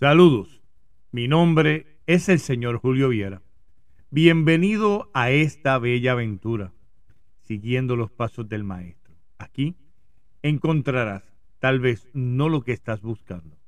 [0.00, 0.62] Saludos,
[1.12, 3.42] mi nombre es el señor Julio Viera.
[4.08, 6.72] Bienvenido a esta bella aventura,
[7.42, 9.14] siguiendo los pasos del maestro.
[9.36, 9.76] Aquí
[10.40, 11.22] encontrarás
[11.58, 13.58] tal vez no lo que estás buscando,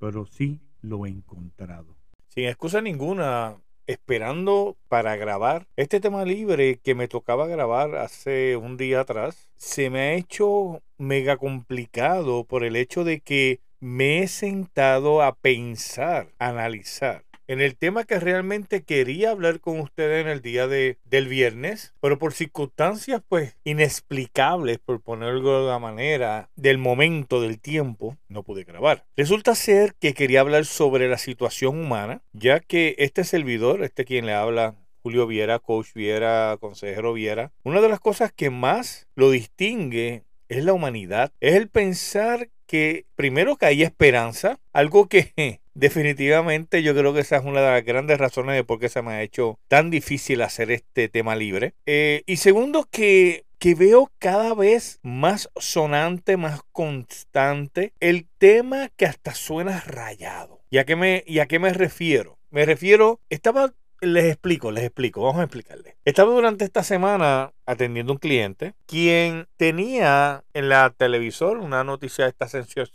[0.00, 1.96] pero sí lo encontrado.
[2.26, 3.54] Sin excusa ninguna,
[3.86, 9.90] esperando para grabar este tema libre que me tocaba grabar hace un día atrás, se
[9.90, 16.28] me ha hecho mega complicado por el hecho de que me he sentado a pensar,
[16.38, 21.28] analizar en el tema que realmente quería hablar con ustedes en el día de, del
[21.28, 28.18] viernes, pero por circunstancias pues inexplicables, por ponerlo de la manera, del momento, del tiempo,
[28.28, 29.06] no pude grabar.
[29.16, 34.26] Resulta ser que quería hablar sobre la situación humana, ya que este servidor, este quien
[34.26, 39.30] le habla, Julio Viera, coach Viera, consejero Viera, una de las cosas que más lo
[39.30, 45.32] distingue es la humanidad, es el pensar que primero que hay esperanza, algo que
[45.74, 49.02] definitivamente yo creo que esa es una de las grandes razones de por qué se
[49.02, 51.74] me ha hecho tan difícil hacer este tema libre.
[51.86, 59.06] Eh, y segundo que que veo cada vez más sonante, más constante, el tema que
[59.06, 60.60] hasta suena rayado.
[60.70, 62.38] ¿Y a qué me, y a qué me refiero?
[62.50, 65.94] Me refiero, estaba les explico, les explico, vamos a explicarles.
[66.04, 72.48] Estaba durante esta semana atendiendo un cliente quien tenía en la televisor una noticia esta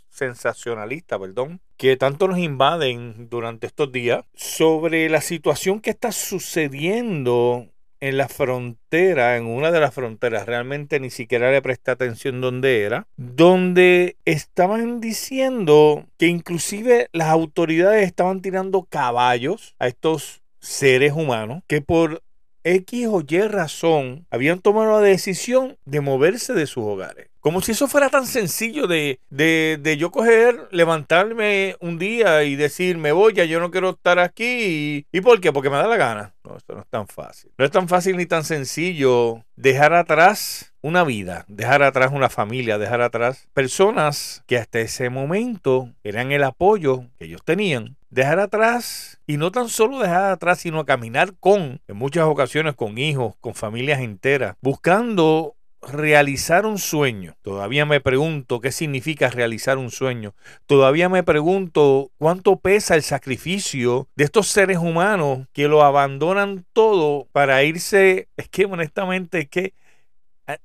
[0.08, 7.68] sensacionalista, perdón, que tanto nos invaden durante estos días sobre la situación que está sucediendo
[8.00, 12.82] en la frontera, en una de las fronteras, realmente ni siquiera le presté atención dónde
[12.82, 21.62] era, donde estaban diciendo que inclusive las autoridades estaban tirando caballos a estos seres humanos
[21.66, 22.22] que por
[22.64, 27.28] X o Y razón habían tomado la decisión de moverse de sus hogares.
[27.40, 32.56] Como si eso fuera tan sencillo de, de, de, yo coger, levantarme un día y
[32.56, 35.06] decir, me voy, ya yo no quiero estar aquí.
[35.12, 35.52] ¿Y, por qué?
[35.52, 36.34] Porque me da la gana.
[36.42, 37.50] No, esto no es tan fácil.
[37.58, 42.76] No es tan fácil ni tan sencillo dejar atrás una vida, dejar atrás una familia,
[42.76, 47.96] dejar atrás personas que hasta ese momento eran el apoyo que ellos tenían.
[48.10, 52.98] Dejar atrás, y no tan solo dejar atrás, sino caminar con, en muchas ocasiones con
[52.98, 57.34] hijos, con familias enteras, buscando realizar un sueño.
[57.40, 60.34] Todavía me pregunto qué significa realizar un sueño.
[60.66, 67.26] Todavía me pregunto cuánto pesa el sacrificio de estos seres humanos que lo abandonan todo
[67.32, 68.28] para irse.
[68.36, 69.72] Es que honestamente es que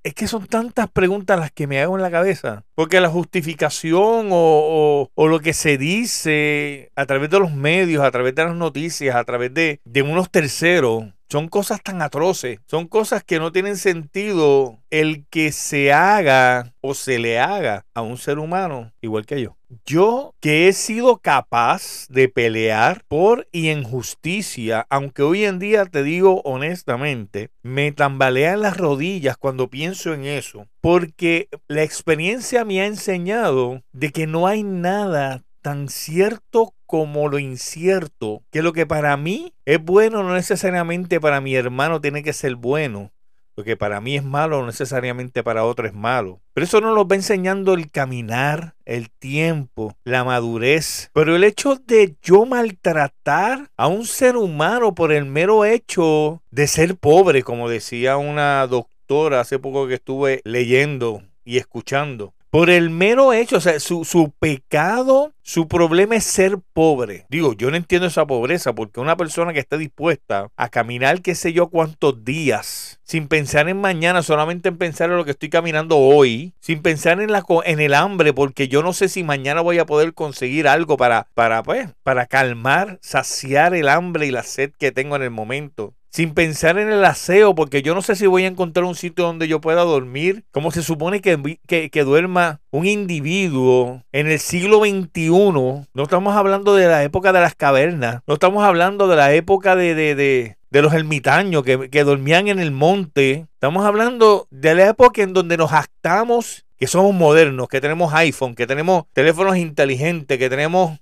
[0.04, 2.66] es que son tantas preguntas las que me hago en la cabeza.
[2.76, 8.36] Porque la justificación o, lo que se dice a través de los medios, a través
[8.36, 13.24] de las noticias, a través de, de unos terceros, son cosas tan atroces, son cosas
[13.24, 18.40] que no tienen sentido el que se haga o se le haga a un ser
[18.40, 19.56] humano igual que yo.
[19.86, 25.86] Yo que he sido capaz de pelear por y en justicia, aunque hoy en día
[25.86, 32.82] te digo honestamente, me tambalean las rodillas cuando pienso en eso, porque la experiencia me
[32.82, 38.86] ha enseñado de que no hay nada tan cierto como lo incierto, que lo que
[38.86, 43.12] para mí es bueno no necesariamente para mi hermano tiene que ser bueno.
[43.60, 46.40] Lo que para mí es malo no necesariamente para otro es malo.
[46.54, 51.10] Pero eso nos lo va enseñando el caminar, el tiempo, la madurez.
[51.14, 56.68] Pero el hecho de yo maltratar a un ser humano por el mero hecho de
[56.68, 62.90] ser pobre, como decía una doctora hace poco que estuve leyendo y escuchando, por el
[62.90, 67.26] mero hecho, o sea, su, su, pecado, su problema es ser pobre.
[67.30, 71.36] Digo, yo no entiendo esa pobreza porque una persona que esté dispuesta a caminar qué
[71.36, 75.50] sé yo cuántos días, sin pensar en mañana, solamente en pensar en lo que estoy
[75.50, 79.62] caminando hoy, sin pensar en, la, en el hambre, porque yo no sé si mañana
[79.62, 84.44] voy a poder conseguir algo para, para, pues, para calmar, saciar el hambre y la
[84.44, 88.16] sed que tengo en el momento sin pensar en el aseo, porque yo no sé
[88.16, 92.62] si voy a encontrar un sitio donde yo pueda dormir, como se supone que, duerma
[92.72, 95.30] un individuo en el siglo XXI.
[95.32, 99.76] No estamos hablando de la época de las cavernas, no estamos hablando de la época
[99.76, 103.48] de, de, de, de los ermitaños que, que dormían en el monte.
[103.54, 108.56] Estamos hablando de la época en donde nos actamos que somos modernos, que tenemos iPhone,
[108.56, 110.98] que tenemos teléfonos inteligentes, que tenemos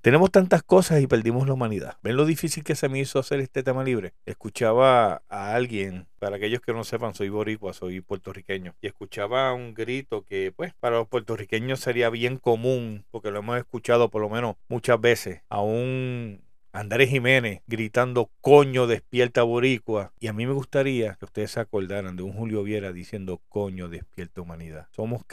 [0.00, 1.96] tenemos tantas cosas y perdimos la humanidad.
[2.02, 4.14] ¿Ven lo difícil que se me hizo hacer este tema libre?
[4.26, 9.74] Escuchaba a alguien, para aquellos que no sepan, soy boricua, soy puertorriqueño, y escuchaba un
[9.74, 14.28] grito que, pues, para los puertorriqueños sería bien común, porque lo hemos escuchado por lo
[14.28, 16.40] menos muchas veces, a un
[16.72, 20.12] Andrés Jiménez gritando coño despierta boricua.
[20.20, 23.88] Y a mí me gustaría que ustedes se acordaran de un Julio Viera diciendo coño
[23.88, 24.86] despierta humanidad.
[24.92, 25.24] Somos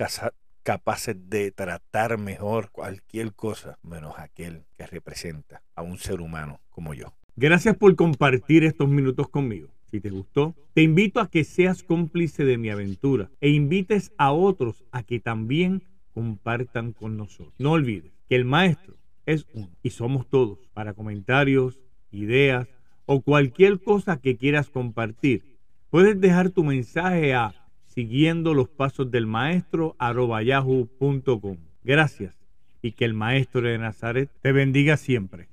[0.65, 6.95] capaces de tratar mejor cualquier cosa menos aquel que representa a un ser humano como
[6.95, 7.13] yo.
[7.35, 9.69] Gracias por compartir estos minutos conmigo.
[9.91, 14.31] Si te gustó, te invito a que seas cómplice de mi aventura e invites a
[14.31, 15.83] otros a que también
[16.15, 17.53] compartan con nosotros.
[17.59, 18.97] No olvides que el maestro
[19.27, 20.57] es uno y somos todos.
[20.73, 21.79] Para comentarios,
[22.09, 22.67] ideas
[23.05, 25.43] o cualquier cosa que quieras compartir,
[25.91, 27.53] puedes dejar tu mensaje a
[27.95, 29.95] siguiendo los pasos del maestro
[30.43, 31.57] yahoo.com.
[31.83, 32.35] Gracias
[32.81, 35.47] y que el maestro de Nazaret te bendiga siempre.